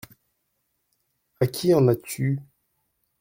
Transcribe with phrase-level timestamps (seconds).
[1.41, 2.39] À qui en as-tu?…